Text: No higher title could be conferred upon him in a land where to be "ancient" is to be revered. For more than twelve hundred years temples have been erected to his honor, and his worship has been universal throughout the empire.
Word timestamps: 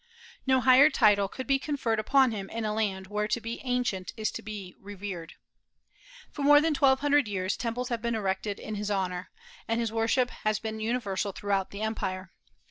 No 0.47 0.61
higher 0.61 0.89
title 0.89 1.27
could 1.27 1.45
be 1.45 1.59
conferred 1.59 1.99
upon 1.99 2.31
him 2.31 2.49
in 2.49 2.65
a 2.65 2.73
land 2.73 3.05
where 3.05 3.27
to 3.27 3.39
be 3.39 3.61
"ancient" 3.63 4.13
is 4.17 4.31
to 4.31 4.41
be 4.41 4.73
revered. 4.79 5.33
For 6.31 6.41
more 6.41 6.59
than 6.59 6.73
twelve 6.73 7.01
hundred 7.01 7.27
years 7.27 7.55
temples 7.55 7.89
have 7.89 8.01
been 8.01 8.15
erected 8.15 8.57
to 8.57 8.73
his 8.75 8.89
honor, 8.89 9.29
and 9.67 9.79
his 9.79 9.91
worship 9.91 10.31
has 10.31 10.57
been 10.57 10.79
universal 10.79 11.33
throughout 11.33 11.69
the 11.69 11.81
empire. 11.83 12.31